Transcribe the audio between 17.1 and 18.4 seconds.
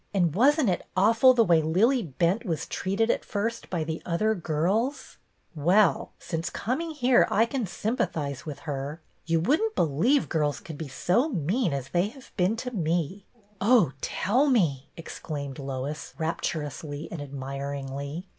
and admiringly.